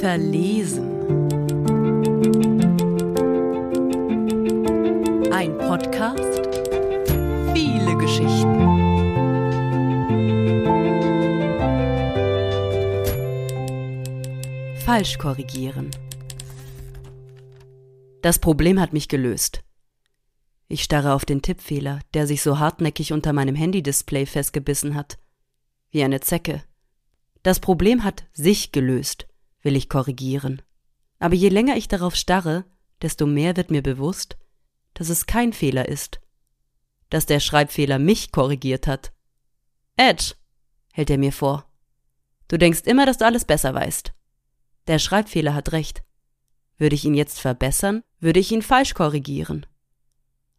Verlesen. 0.00 0.90
Ein 5.30 5.58
Podcast. 5.58 6.48
Viele 7.52 7.96
Geschichten. 7.98 8.54
Falsch 14.84 15.18
korrigieren. 15.18 15.90
Das 18.22 18.38
Problem 18.38 18.80
hat 18.80 18.94
mich 18.94 19.08
gelöst. 19.08 19.63
Ich 20.68 20.82
starre 20.82 21.12
auf 21.12 21.24
den 21.24 21.42
Tippfehler, 21.42 22.00
der 22.14 22.26
sich 22.26 22.42
so 22.42 22.58
hartnäckig 22.58 23.12
unter 23.12 23.32
meinem 23.32 23.54
Handy-Display 23.54 24.26
festgebissen 24.26 24.94
hat. 24.94 25.18
Wie 25.90 26.02
eine 26.02 26.20
Zecke. 26.20 26.62
Das 27.42 27.60
Problem 27.60 28.02
hat 28.04 28.24
sich 28.32 28.72
gelöst, 28.72 29.26
will 29.60 29.76
ich 29.76 29.88
korrigieren. 29.88 30.62
Aber 31.18 31.34
je 31.34 31.50
länger 31.50 31.76
ich 31.76 31.88
darauf 31.88 32.16
starre, 32.16 32.64
desto 33.02 33.26
mehr 33.26 33.56
wird 33.56 33.70
mir 33.70 33.82
bewusst, 33.82 34.38
dass 34.94 35.10
es 35.10 35.26
kein 35.26 35.52
Fehler 35.52 35.88
ist. 35.88 36.20
Dass 37.10 37.26
der 37.26 37.40
Schreibfehler 37.40 37.98
mich 37.98 38.32
korrigiert 38.32 38.86
hat. 38.86 39.12
Edge, 39.96 40.34
hält 40.92 41.10
er 41.10 41.18
mir 41.18 41.32
vor. 41.32 41.70
Du 42.48 42.56
denkst 42.56 42.82
immer, 42.86 43.04
dass 43.04 43.18
du 43.18 43.26
alles 43.26 43.44
besser 43.44 43.74
weißt. 43.74 44.14
Der 44.86 44.98
Schreibfehler 44.98 45.54
hat 45.54 45.72
recht. 45.72 46.02
Würde 46.78 46.94
ich 46.94 47.04
ihn 47.04 47.14
jetzt 47.14 47.40
verbessern, 47.40 48.02
würde 48.18 48.40
ich 48.40 48.50
ihn 48.50 48.62
falsch 48.62 48.94
korrigieren 48.94 49.66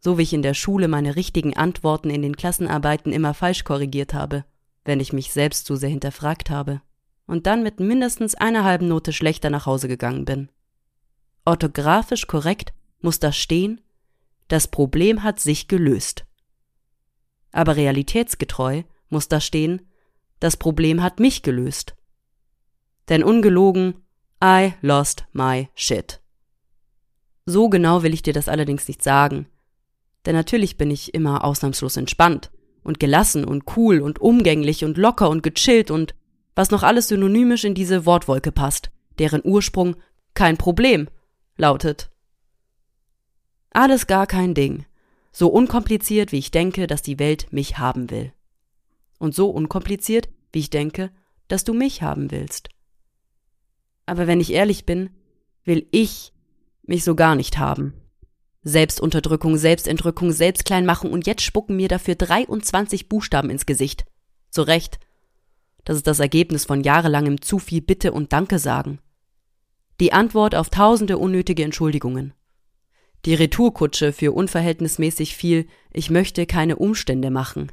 so 0.06 0.20
wie 0.20 0.22
ich 0.22 0.34
in 0.34 0.44
der 0.44 0.54
Schule 0.54 0.88
meine 0.88 1.16
richtigen 1.16 1.58
Antworten 1.58 2.12
in 2.12 2.22
den 2.22 2.38
Klassenarbeiten 2.38 3.12
immer 3.12 3.34
falsch 3.34 3.64
korrigiert 3.64 4.14
habe, 4.14 4.46
wenn 4.84 5.00
ich 5.00 5.14
mich 5.14 5.34
selbst 5.34 5.66
zu 5.66 5.78
sehr 5.78 5.90
hinterfragt 5.90 6.52
habe, 6.52 6.84
und 7.26 7.48
dann 7.48 7.64
mit 7.64 7.80
mindestens 7.80 8.36
einer 8.36 8.64
halben 8.64 8.88
Note 8.88 9.14
schlechter 9.14 9.50
nach 9.50 9.66
Hause 9.66 9.88
gegangen 9.88 10.24
bin. 10.24 10.52
Orthografisch 11.44 12.28
korrekt 12.28 12.72
muss 13.02 13.18
da 13.18 13.32
stehen, 13.32 13.82
das 14.48 14.68
Problem 14.68 15.24
hat 15.24 15.40
sich 15.40 15.68
gelöst. 15.68 16.28
Aber 17.52 17.76
realitätsgetreu 17.76 18.84
muss 19.10 19.28
da 19.28 19.42
stehen, 19.42 19.90
das 20.40 20.56
Problem 20.56 21.02
hat 21.02 21.20
mich 21.20 21.42
gelöst. 21.42 21.96
Denn 23.10 23.24
ungelogen, 23.24 24.06
I 24.40 24.74
lost 24.82 25.26
my 25.32 25.68
shit. 25.74 26.22
So 27.48 27.70
genau 27.70 28.04
will 28.04 28.14
ich 28.14 28.22
dir 28.22 28.34
das 28.34 28.48
allerdings 28.48 28.88
nicht 28.88 29.02
sagen, 29.02 29.48
denn 30.26 30.36
natürlich 30.36 30.78
bin 30.78 30.92
ich 30.92 31.14
immer 31.14 31.44
ausnahmslos 31.44 31.98
entspannt 31.98 32.52
und 32.84 33.00
gelassen 33.00 33.46
und 33.46 33.64
cool 33.76 34.00
und 34.00 34.20
umgänglich 34.20 34.86
und 34.86 34.98
locker 34.98 35.30
und 35.30 35.44
gechillt 35.44 35.92
und 35.92 36.16
was 36.56 36.72
noch 36.72 36.84
alles 36.84 37.10
synonymisch 37.10 37.64
in 37.66 37.76
diese 37.76 38.06
Wortwolke 38.06 38.52
passt, 38.52 38.90
deren 39.20 39.42
Ursprung 39.44 39.96
kein 40.34 40.58
Problem 40.58 41.10
lautet. 41.58 42.10
Alles 43.72 44.08
gar 44.08 44.26
kein 44.26 44.54
Ding. 44.54 44.86
So 45.32 45.50
unkompliziert, 45.50 46.32
wie 46.32 46.38
ich 46.38 46.52
denke, 46.52 46.88
dass 46.88 47.02
die 47.02 47.20
Welt 47.20 47.52
mich 47.52 47.78
haben 47.78 48.10
will. 48.10 48.32
Und 49.20 49.36
so 49.36 49.50
unkompliziert, 49.50 50.30
wie 50.54 50.60
ich 50.60 50.70
denke, 50.70 51.12
dass 51.50 51.66
du 51.66 51.74
mich 51.74 52.02
haben 52.02 52.32
willst. 52.32 52.70
Aber 54.06 54.28
wenn 54.28 54.40
ich 54.40 54.54
ehrlich 54.54 54.86
bin, 54.86 55.10
will 55.66 55.88
ich 55.92 56.32
mich 56.84 57.04
so 57.04 57.16
gar 57.16 57.36
nicht 57.36 57.58
haben. 57.58 57.94
Selbstunterdrückung, 58.68 59.58
Selbstentrückung, 59.58 60.32
Selbstkleinmachung 60.32 61.12
und 61.12 61.28
jetzt 61.28 61.44
spucken 61.44 61.76
mir 61.76 61.88
dafür 61.88 62.16
23 62.16 63.08
Buchstaben 63.08 63.52
ins 63.52 63.68
Gesicht. 63.68 64.06
Zu 64.50 64.64
Recht. 64.64 65.00
Das 65.84 65.98
ist 65.98 66.08
das 66.08 66.20
Ergebnis 66.20 66.66
von 66.66 66.82
jahrelangem 66.82 67.44
zu 67.44 67.60
viel 67.60 67.82
Bitte 67.82 68.12
und 68.12 68.34
Danke 68.34 68.58
sagen. 68.58 68.98
Die 70.00 70.14
Antwort 70.14 70.56
auf 70.56 70.72
tausende 70.72 71.20
unnötige 71.20 71.64
Entschuldigungen. 71.64 72.34
Die 73.26 73.36
Retourkutsche 73.36 74.12
für 74.12 74.32
unverhältnismäßig 74.32 75.36
viel 75.36 75.68
Ich 75.94 76.10
möchte 76.10 76.48
keine 76.48 76.78
Umstände 76.78 77.30
machen. 77.30 77.72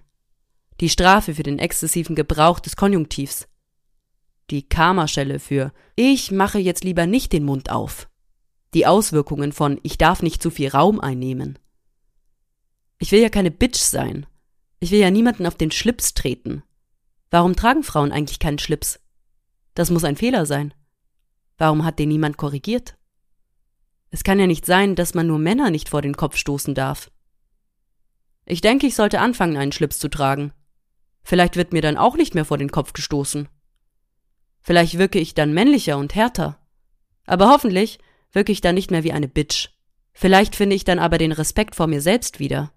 Die 0.83 0.91
Strafe 0.91 1.35
für 1.35 1.43
den 1.43 1.59
exzessiven 1.59 2.15
Gebrauch 2.15 2.61
des 2.61 2.77
Konjunktivs. 2.77 3.49
Die 4.51 4.69
Karmaschelle 4.69 5.39
für 5.39 5.73
Ich 5.97 6.31
mache 6.31 6.59
jetzt 6.59 6.85
lieber 6.85 7.07
nicht 7.07 7.33
den 7.33 7.45
Mund 7.45 7.71
auf 7.71 8.12
die 8.75 8.87
Auswirkungen 8.87 9.53
von 9.53 9.79
ich 9.83 9.99
darf 9.99 10.23
nicht 10.23 10.43
zu 10.43 10.51
viel 10.51 10.69
Raum 10.69 11.01
einnehmen. 11.01 11.59
Ich 12.99 13.13
will 13.13 13.21
ja 13.21 13.29
keine 13.29 13.51
Bitch 13.51 13.79
sein. 13.79 14.27
Ich 14.79 14.91
will 14.91 15.01
ja 15.01 15.11
niemanden 15.11 15.47
auf 15.47 15.57
den 15.57 15.71
Schlips 15.71 16.15
treten. 16.15 16.63
Warum 17.31 17.57
tragen 17.57 17.83
Frauen 17.83 18.13
eigentlich 18.13 18.39
keinen 18.39 18.59
Schlips? 18.59 19.01
Das 19.75 19.91
muss 19.91 20.05
ein 20.05 20.17
Fehler 20.17 20.47
sein. 20.47 20.75
Warum 21.57 21.85
hat 21.85 21.99
den 21.99 22.09
niemand 22.09 22.37
korrigiert? 22.37 22.97
Es 24.11 24.25
kann 24.25 24.39
ja 24.39 24.47
nicht 24.47 24.67
sein, 24.67 24.95
dass 24.95 25.15
man 25.15 25.27
nur 25.27 25.39
Männer 25.39 25.71
nicht 25.71 25.89
vor 25.89 26.03
den 26.03 26.17
Kopf 26.17 26.37
stoßen 26.37 26.75
darf. 26.75 27.11
Ich 28.45 28.61
denke, 28.61 28.87
ich 28.87 28.95
sollte 28.95 29.21
anfangen, 29.21 29.57
einen 29.57 29.73
Schlips 29.73 29.99
zu 29.99 30.09
tragen. 30.09 30.53
Vielleicht 31.23 31.57
wird 31.57 31.73
mir 31.73 31.83
dann 31.83 31.97
auch 31.97 32.17
nicht 32.17 32.35
mehr 32.35 32.45
vor 32.45 32.59
den 32.59 32.71
Kopf 32.71 32.93
gestoßen. 32.93 33.49
Vielleicht 34.61 34.99
wirke 34.99 35.19
ich 35.19 35.35
dann 35.35 35.55
männlicher 35.55 35.97
und 35.97 36.15
härter. 36.15 36.59
Aber 37.25 37.49
hoffentlich 37.49 37.99
wirke 38.33 38.53
ich 38.53 38.61
dann 38.61 38.75
nicht 38.75 38.91
mehr 38.91 39.05
wie 39.05 39.13
eine 39.13 39.29
Bitch. 39.29 39.69
Vielleicht 40.13 40.57
finde 40.57 40.77
ich 40.77 40.85
dann 40.85 40.99
aber 40.99 41.19
den 41.19 41.33
Respekt 41.33 41.75
vor 41.75 41.87
mir 41.87 42.01
selbst 42.01 42.39
wieder. 42.39 42.73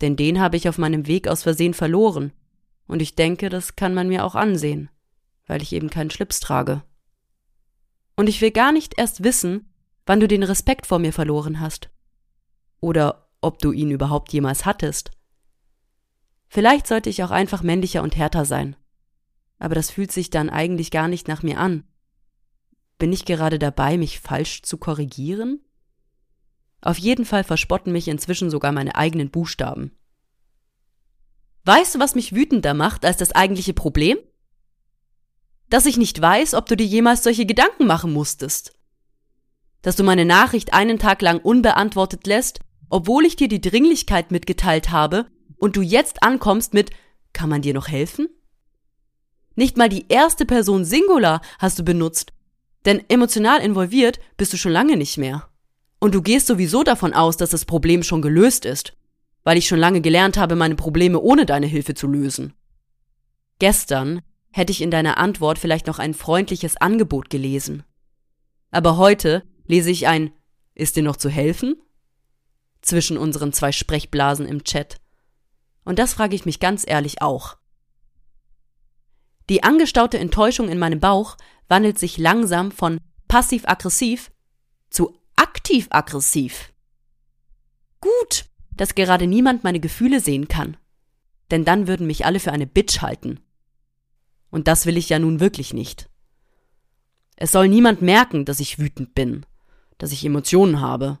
Denn 0.00 0.16
den 0.16 0.40
habe 0.40 0.56
ich 0.56 0.68
auf 0.68 0.78
meinem 0.78 1.06
Weg 1.06 1.28
aus 1.28 1.42
Versehen 1.42 1.74
verloren. 1.74 2.32
Und 2.86 3.02
ich 3.02 3.14
denke, 3.14 3.48
das 3.48 3.76
kann 3.76 3.94
man 3.94 4.08
mir 4.08 4.24
auch 4.24 4.34
ansehen, 4.34 4.90
weil 5.46 5.62
ich 5.62 5.72
eben 5.72 5.90
keinen 5.90 6.10
Schlips 6.10 6.40
trage. 6.40 6.82
Und 8.16 8.28
ich 8.28 8.40
will 8.40 8.50
gar 8.50 8.72
nicht 8.72 8.98
erst 8.98 9.24
wissen, 9.24 9.72
wann 10.06 10.20
du 10.20 10.28
den 10.28 10.42
Respekt 10.42 10.86
vor 10.86 10.98
mir 10.98 11.12
verloren 11.12 11.60
hast. 11.60 11.90
Oder 12.80 13.28
ob 13.40 13.58
du 13.60 13.72
ihn 13.72 13.90
überhaupt 13.90 14.32
jemals 14.32 14.66
hattest. 14.66 15.10
Vielleicht 16.48 16.86
sollte 16.86 17.08
ich 17.08 17.22
auch 17.22 17.30
einfach 17.30 17.62
männlicher 17.62 18.02
und 18.02 18.16
härter 18.16 18.44
sein. 18.44 18.76
Aber 19.58 19.74
das 19.74 19.90
fühlt 19.90 20.12
sich 20.12 20.30
dann 20.30 20.50
eigentlich 20.50 20.90
gar 20.90 21.08
nicht 21.08 21.28
nach 21.28 21.42
mir 21.42 21.58
an. 21.58 21.84
Bin 23.02 23.12
ich 23.12 23.24
gerade 23.24 23.58
dabei, 23.58 23.98
mich 23.98 24.20
falsch 24.20 24.62
zu 24.62 24.78
korrigieren? 24.78 25.58
Auf 26.80 26.98
jeden 26.98 27.24
Fall 27.24 27.42
verspotten 27.42 27.92
mich 27.92 28.06
inzwischen 28.06 28.48
sogar 28.48 28.70
meine 28.70 28.94
eigenen 28.94 29.28
Buchstaben. 29.28 29.90
Weißt 31.64 31.96
du, 31.96 31.98
was 31.98 32.14
mich 32.14 32.32
wütender 32.32 32.74
macht 32.74 33.04
als 33.04 33.16
das 33.16 33.32
eigentliche 33.32 33.74
Problem? 33.74 34.18
Dass 35.68 35.84
ich 35.84 35.96
nicht 35.96 36.20
weiß, 36.20 36.54
ob 36.54 36.66
du 36.66 36.76
dir 36.76 36.86
jemals 36.86 37.24
solche 37.24 37.44
Gedanken 37.44 37.88
machen 37.88 38.12
musstest. 38.12 38.78
Dass 39.80 39.96
du 39.96 40.04
meine 40.04 40.24
Nachricht 40.24 40.72
einen 40.72 41.00
Tag 41.00 41.22
lang 41.22 41.40
unbeantwortet 41.40 42.24
lässt, 42.28 42.60
obwohl 42.88 43.26
ich 43.26 43.34
dir 43.34 43.48
die 43.48 43.60
Dringlichkeit 43.60 44.30
mitgeteilt 44.30 44.92
habe 44.92 45.26
und 45.58 45.74
du 45.74 45.82
jetzt 45.82 46.22
ankommst 46.22 46.72
mit 46.72 46.92
Kann 47.32 47.50
man 47.50 47.62
dir 47.62 47.74
noch 47.74 47.88
helfen? 47.88 48.28
Nicht 49.56 49.76
mal 49.76 49.88
die 49.88 50.06
erste 50.08 50.46
Person 50.46 50.84
Singular 50.84 51.42
hast 51.58 51.80
du 51.80 51.82
benutzt, 51.82 52.32
denn 52.84 53.02
emotional 53.08 53.60
involviert 53.60 54.18
bist 54.36 54.52
du 54.52 54.56
schon 54.56 54.72
lange 54.72 54.96
nicht 54.96 55.18
mehr. 55.18 55.48
Und 55.98 56.14
du 56.14 56.22
gehst 56.22 56.46
sowieso 56.46 56.82
davon 56.82 57.14
aus, 57.14 57.36
dass 57.36 57.50
das 57.50 57.64
Problem 57.64 58.02
schon 58.02 58.22
gelöst 58.22 58.64
ist, 58.64 58.94
weil 59.44 59.56
ich 59.56 59.68
schon 59.68 59.78
lange 59.78 60.00
gelernt 60.00 60.36
habe, 60.36 60.56
meine 60.56 60.76
Probleme 60.76 61.20
ohne 61.20 61.46
deine 61.46 61.66
Hilfe 61.66 61.94
zu 61.94 62.06
lösen. 62.06 62.54
Gestern 63.58 64.22
hätte 64.50 64.72
ich 64.72 64.82
in 64.82 64.90
deiner 64.90 65.18
Antwort 65.18 65.58
vielleicht 65.58 65.86
noch 65.86 65.98
ein 65.98 66.14
freundliches 66.14 66.76
Angebot 66.76 67.30
gelesen. 67.30 67.84
Aber 68.70 68.96
heute 68.96 69.44
lese 69.66 69.90
ich 69.90 70.08
ein 70.08 70.32
Ist 70.74 70.96
dir 70.96 71.02
noch 71.02 71.16
zu 71.16 71.28
helfen? 71.28 71.76
zwischen 72.82 73.16
unseren 73.16 73.52
zwei 73.52 73.72
Sprechblasen 73.72 74.46
im 74.46 74.64
Chat. 74.64 74.96
Und 75.84 75.98
das 75.98 76.14
frage 76.14 76.34
ich 76.34 76.44
mich 76.44 76.60
ganz 76.60 76.84
ehrlich 76.86 77.22
auch. 77.22 77.56
Die 79.48 79.62
angestaute 79.62 80.18
Enttäuschung 80.18 80.68
in 80.68 80.78
meinem 80.78 81.00
Bauch 81.00 81.36
wandelt 81.68 81.98
sich 81.98 82.18
langsam 82.18 82.70
von 82.70 83.00
passiv-aggressiv 83.28 84.30
zu 84.90 85.18
aktiv-aggressiv. 85.36 86.72
Gut, 88.00 88.46
dass 88.76 88.94
gerade 88.94 89.26
niemand 89.26 89.64
meine 89.64 89.80
Gefühle 89.80 90.20
sehen 90.20 90.48
kann. 90.48 90.76
Denn 91.50 91.64
dann 91.64 91.86
würden 91.86 92.06
mich 92.06 92.24
alle 92.24 92.40
für 92.40 92.52
eine 92.52 92.66
Bitch 92.66 93.00
halten. 93.00 93.40
Und 94.50 94.68
das 94.68 94.86
will 94.86 94.96
ich 94.96 95.08
ja 95.08 95.18
nun 95.18 95.40
wirklich 95.40 95.72
nicht. 95.72 96.08
Es 97.36 97.52
soll 97.52 97.68
niemand 97.68 98.02
merken, 98.02 98.44
dass 98.44 98.60
ich 98.60 98.78
wütend 98.78 99.14
bin, 99.14 99.44
dass 99.98 100.12
ich 100.12 100.24
Emotionen 100.24 100.80
habe. 100.80 101.18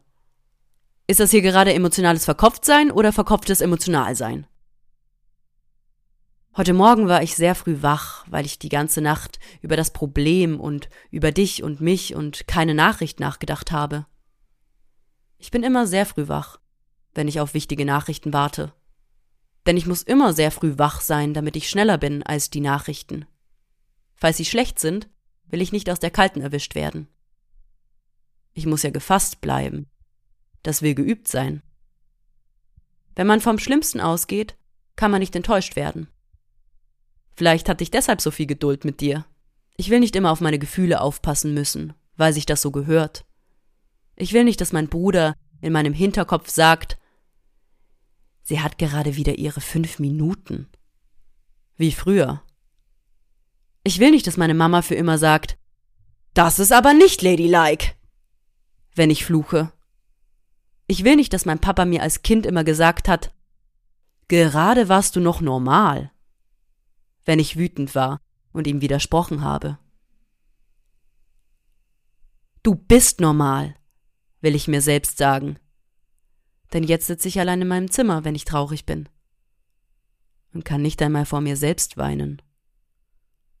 Ist 1.06 1.20
das 1.20 1.30
hier 1.30 1.42
gerade 1.42 1.72
emotionales 1.74 2.24
Verkopftsein 2.24 2.90
oder 2.90 3.12
verkopftes 3.12 3.60
Emotionalsein? 3.60 4.46
Heute 6.54 6.74
Morgen 6.74 7.08
war 7.08 7.22
ich 7.22 7.34
sehr 7.34 7.54
früh 7.54 7.80
wach, 7.80 8.26
weil 8.28 8.44
ich 8.44 8.58
die 8.58 8.68
ganze 8.68 9.00
Nacht 9.00 9.40
über 9.62 9.74
das 9.74 9.90
Problem 9.90 10.60
und 10.60 10.90
über 11.10 11.32
dich 11.32 11.62
und 11.62 11.80
mich 11.80 12.14
und 12.14 12.46
keine 12.46 12.74
Nachricht 12.74 13.20
nachgedacht 13.20 13.72
habe. 13.72 14.04
Ich 15.38 15.50
bin 15.50 15.62
immer 15.62 15.86
sehr 15.86 16.04
früh 16.04 16.28
wach, 16.28 16.60
wenn 17.14 17.26
ich 17.26 17.40
auf 17.40 17.54
wichtige 17.54 17.86
Nachrichten 17.86 18.34
warte. 18.34 18.74
Denn 19.64 19.78
ich 19.78 19.86
muss 19.86 20.02
immer 20.02 20.34
sehr 20.34 20.50
früh 20.50 20.74
wach 20.76 21.00
sein, 21.00 21.32
damit 21.32 21.56
ich 21.56 21.70
schneller 21.70 21.96
bin 21.96 22.22
als 22.22 22.50
die 22.50 22.60
Nachrichten. 22.60 23.24
Falls 24.14 24.36
sie 24.36 24.44
schlecht 24.44 24.78
sind, 24.78 25.08
will 25.46 25.62
ich 25.62 25.72
nicht 25.72 25.88
aus 25.88 26.00
der 26.00 26.10
Kalten 26.10 26.42
erwischt 26.42 26.74
werden. 26.74 27.08
Ich 28.52 28.66
muss 28.66 28.82
ja 28.82 28.90
gefasst 28.90 29.40
bleiben. 29.40 29.86
Das 30.62 30.82
will 30.82 30.94
geübt 30.94 31.28
sein. 31.28 31.62
Wenn 33.14 33.26
man 33.26 33.40
vom 33.40 33.58
Schlimmsten 33.58 34.02
ausgeht, 34.02 34.58
kann 34.96 35.10
man 35.10 35.20
nicht 35.20 35.34
enttäuscht 35.34 35.76
werden. 35.76 36.08
Vielleicht 37.34 37.68
hatte 37.68 37.82
ich 37.82 37.90
deshalb 37.90 38.20
so 38.20 38.30
viel 38.30 38.46
Geduld 38.46 38.84
mit 38.84 39.00
dir. 39.00 39.24
Ich 39.76 39.90
will 39.90 40.00
nicht 40.00 40.14
immer 40.16 40.30
auf 40.30 40.40
meine 40.40 40.58
Gefühle 40.58 41.00
aufpassen 41.00 41.54
müssen, 41.54 41.94
weil 42.16 42.32
sich 42.32 42.46
das 42.46 42.62
so 42.62 42.70
gehört. 42.70 43.24
Ich 44.16 44.32
will 44.32 44.44
nicht, 44.44 44.60
dass 44.60 44.72
mein 44.72 44.88
Bruder 44.88 45.34
in 45.60 45.72
meinem 45.72 45.94
Hinterkopf 45.94 46.50
sagt, 46.50 46.98
sie 48.42 48.60
hat 48.60 48.78
gerade 48.78 49.16
wieder 49.16 49.38
ihre 49.38 49.60
fünf 49.60 49.98
Minuten. 49.98 50.68
Wie 51.76 51.92
früher. 51.92 52.42
Ich 53.82 53.98
will 53.98 54.10
nicht, 54.10 54.26
dass 54.26 54.36
meine 54.36 54.54
Mama 54.54 54.82
für 54.82 54.94
immer 54.94 55.18
sagt, 55.18 55.58
das 56.34 56.58
ist 56.58 56.72
aber 56.72 56.94
nicht 56.94 57.22
ladylike, 57.22 57.94
wenn 58.94 59.10
ich 59.10 59.24
fluche. 59.24 59.72
Ich 60.86 61.04
will 61.04 61.16
nicht, 61.16 61.32
dass 61.32 61.46
mein 61.46 61.58
Papa 61.58 61.84
mir 61.84 62.02
als 62.02 62.22
Kind 62.22 62.46
immer 62.46 62.64
gesagt 62.64 63.08
hat, 63.08 63.34
gerade 64.28 64.88
warst 64.88 65.16
du 65.16 65.20
noch 65.20 65.40
normal, 65.40 66.11
wenn 67.24 67.38
ich 67.38 67.56
wütend 67.56 67.94
war 67.94 68.20
und 68.52 68.66
ihm 68.66 68.80
widersprochen 68.80 69.42
habe. 69.42 69.78
Du 72.62 72.74
bist 72.74 73.20
normal, 73.20 73.74
will 74.40 74.54
ich 74.54 74.68
mir 74.68 74.80
selbst 74.80 75.18
sagen. 75.18 75.58
Denn 76.72 76.84
jetzt 76.84 77.06
sitze 77.06 77.28
ich 77.28 77.40
allein 77.40 77.62
in 77.62 77.68
meinem 77.68 77.90
Zimmer, 77.90 78.24
wenn 78.24 78.34
ich 78.34 78.44
traurig 78.44 78.86
bin. 78.86 79.08
Und 80.52 80.64
kann 80.64 80.82
nicht 80.82 81.02
einmal 81.02 81.26
vor 81.26 81.40
mir 81.40 81.56
selbst 81.56 81.96
weinen. 81.96 82.40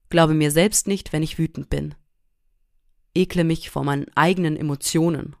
Glaube 0.08 0.34
mir 0.34 0.50
selbst 0.50 0.86
nicht, 0.86 1.12
wenn 1.12 1.22
ich 1.22 1.38
wütend 1.38 1.70
bin. 1.70 1.94
Ekle 3.14 3.44
mich 3.44 3.70
vor 3.70 3.84
meinen 3.84 4.06
eigenen 4.14 4.56
Emotionen. 4.56 5.36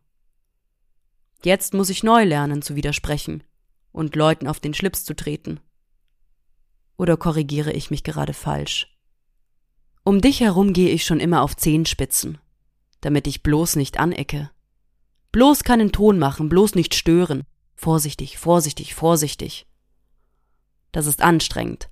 Jetzt 1.44 1.74
muss 1.74 1.90
ich 1.90 2.02
neu 2.02 2.24
lernen 2.24 2.62
zu 2.62 2.76
widersprechen 2.76 3.42
und 3.90 4.16
Leuten 4.16 4.46
auf 4.46 4.60
den 4.60 4.74
Schlips 4.74 5.04
zu 5.04 5.14
treten. 5.14 5.60
Oder 7.02 7.16
korrigiere 7.16 7.72
ich 7.72 7.90
mich 7.90 8.04
gerade 8.04 8.32
falsch? 8.32 8.86
Um 10.04 10.20
dich 10.20 10.38
herum 10.38 10.72
gehe 10.72 10.90
ich 10.90 11.04
schon 11.04 11.18
immer 11.18 11.42
auf 11.42 11.56
Zehenspitzen, 11.56 12.38
damit 13.00 13.26
ich 13.26 13.42
bloß 13.42 13.74
nicht 13.74 13.98
anecke. 13.98 14.52
Bloß 15.32 15.64
keinen 15.64 15.90
Ton 15.90 16.20
machen, 16.20 16.48
bloß 16.48 16.76
nicht 16.76 16.94
stören. 16.94 17.42
Vorsichtig, 17.74 18.38
vorsichtig, 18.38 18.94
vorsichtig. 18.94 19.66
Das 20.92 21.06
ist 21.06 21.22
anstrengend 21.22 21.90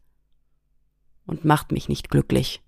und 1.27 1.45
macht 1.45 1.73
mich 1.73 1.89
nicht 1.89 2.09
glücklich. 2.09 2.62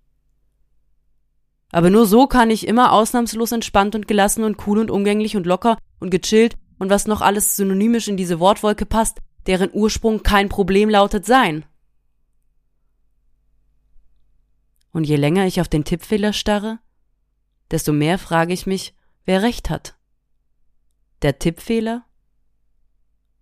Aber 1.71 1.91
nur 1.91 2.07
so 2.07 2.27
kann 2.27 2.51
ich 2.51 2.67
immer 2.67 2.91
ausnahmslos 2.91 3.53
entspannt 3.53 3.95
und 3.95 4.09
gelassen 4.09 4.43
und 4.43 4.67
cool 4.67 4.81
und 4.81 4.91
umgänglich 4.91 5.37
und 5.37 5.47
locker 5.47 5.79
und 6.01 6.11
gechillt 6.11 6.57
und 6.81 6.91
was 6.91 7.07
noch 7.07 7.21
alles 7.21 7.55
synonymisch 7.55 8.09
in 8.09 8.17
diese 8.17 8.41
Wortwolke 8.41 8.85
passt, 8.85 9.19
deren 9.47 9.71
Ursprung 9.73 10.25
kein 10.25 10.49
Problem 10.49 10.91
lautet 10.91 11.25
sein. 11.25 11.65
Und 14.93 15.05
je 15.05 15.17
länger 15.17 15.47
ich 15.47 15.61
auf 15.61 15.69
den 15.69 15.85
Tippfehler 15.85 16.33
starre, 16.33 16.79
desto 17.71 17.93
mehr 17.93 18.19
frage 18.19 18.53
ich 18.53 18.67
mich, 18.67 18.95
wer 19.25 19.43
recht 19.43 19.71
hat. 19.71 19.97
Der 21.23 21.39
Tippfehler 21.39 22.05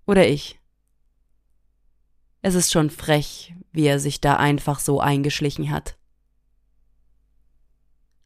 oder 0.06 0.26
ich? 0.26 0.61
Es 2.43 2.55
ist 2.55 2.73
schon 2.73 2.91
frech, 2.91 3.55
wie 3.73 3.87
er 3.87 3.99
sich 3.99 4.20
da 4.20 4.37
einfach 4.37 4.81
so 4.81 5.00
eingeschlichen 5.00 5.70
hat. 5.70 5.97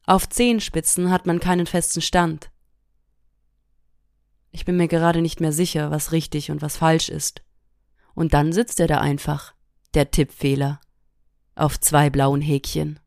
Auf 0.05 0.29
Zehenspitzen 0.29 1.09
hat 1.09 1.25
man 1.25 1.39
keinen 1.39 1.65
festen 1.65 2.01
Stand. 2.01 2.51
Ich 4.51 4.63
bin 4.63 4.77
mir 4.77 4.87
gerade 4.87 5.21
nicht 5.21 5.41
mehr 5.41 5.51
sicher, 5.51 5.91
was 5.91 6.11
richtig 6.11 6.51
und 6.51 6.61
was 6.61 6.77
falsch 6.77 7.09
ist. 7.09 7.43
Und 8.13 8.33
dann 8.33 8.53
sitzt 8.53 8.79
er 8.79 8.87
da 8.87 9.01
einfach, 9.01 9.53
der 9.93 10.11
Tippfehler, 10.11 10.79
auf 11.55 11.79
zwei 11.79 12.09
blauen 12.09 12.41
Häkchen. 12.41 12.99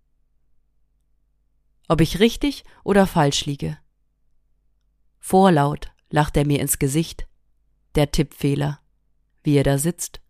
Ob 1.89 2.01
ich 2.03 2.21
richtig 2.21 2.65
oder 2.85 3.07
falsch 3.07 3.47
liege. 3.47 3.79
Vorlaut 5.19 5.91
lacht 6.11 6.37
er 6.37 6.47
mir 6.47 6.61
ins 6.61 6.79
Gesicht, 6.79 7.27
der 7.95 8.13
Tippfehler, 8.13 8.81
wie 9.43 9.57
er 9.57 9.65
da 9.65 9.79
sitzt. 9.79 10.21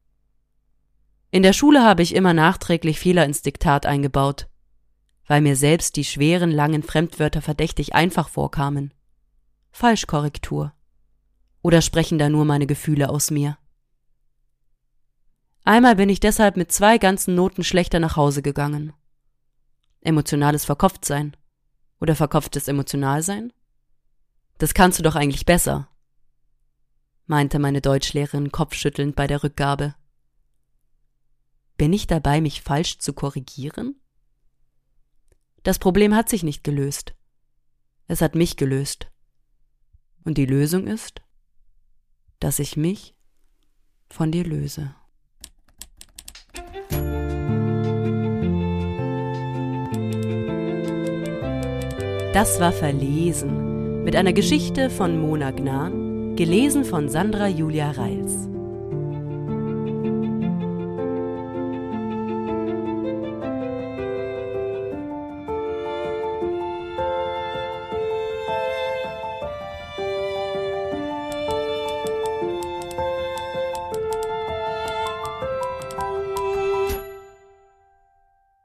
In 1.31 1.43
der 1.43 1.53
Schule 1.53 1.85
habe 1.85 2.03
ich 2.03 2.15
immer 2.15 2.33
nachträglich 2.33 2.99
Fehler 2.99 3.25
ins 3.25 3.43
Diktat 3.43 3.85
eingebaut, 3.85 4.49
weil 5.27 5.41
mir 5.41 5.57
selbst 5.57 5.97
die 5.97 6.05
schweren, 6.05 6.51
langen 6.51 6.83
Fremdwörter 6.83 7.43
verdächtig 7.43 7.95
einfach 7.95 8.29
vorkamen. 8.29 8.95
Falschkorrektur. 9.71 10.73
Oder 11.61 11.83
sprechen 11.83 12.19
da 12.19 12.31
nur 12.31 12.45
meine 12.45 12.67
Gefühle 12.67 13.11
aus 13.11 13.31
mir? 13.31 13.59
Einmal 15.65 15.97
bin 15.97 16.09
ich 16.09 16.21
deshalb 16.21 16.57
mit 16.57 16.73
zwei 16.73 16.97
ganzen 16.97 17.35
Noten 17.35 17.63
schlechter 17.63 18.01
nach 18.01 18.17
Hause 18.17 18.41
gegangen. 18.41 18.95
Emotionales 20.01 20.65
Verkopftsein. 20.65 21.37
Oder 22.01 22.15
verkopftes 22.15 22.69
Emotionalsein? 22.69 23.53
Das 24.59 24.75
kannst 24.75 24.99
du 24.99 25.03
doch 25.03 25.15
eigentlich 25.15 25.47
besser, 25.47 25.89
meinte 27.27 27.59
meine 27.59 27.81
Deutschlehrerin 27.81 28.51
kopfschüttelnd 28.51 29.15
bei 29.15 29.27
der 29.27 29.45
Rückgabe. 29.45 29.95
Bin 31.77 31.93
ich 31.93 32.07
dabei, 32.07 32.41
mich 32.41 32.63
falsch 32.63 32.99
zu 32.99 33.13
korrigieren? 33.13 34.01
Das 35.63 35.79
Problem 35.79 36.15
hat 36.15 36.29
sich 36.29 36.43
nicht 36.43 36.65
gelöst. 36.65 37.15
Es 38.07 38.21
hat 38.21 38.35
mich 38.35 38.57
gelöst. 38.57 39.11
Und 40.25 40.39
die 40.39 40.47
Lösung 40.47 40.87
ist, 40.87 41.23
dass 42.41 42.59
ich 42.59 42.77
mich 42.77 43.15
von 44.09 44.33
dir 44.33 44.45
löse. 44.45 44.95
Das 52.39 52.61
war 52.61 52.71
Verlesen 52.71 54.05
mit 54.05 54.15
einer 54.15 54.33
Geschichte 54.33 54.91
von 54.91 55.21
Mona 55.21 55.51
Gnan, 55.51 56.37
gelesen 56.37 56.85
von 56.85 57.09
Sandra 57.09 57.49
Julia 57.49 57.91
Reils. 57.91 58.49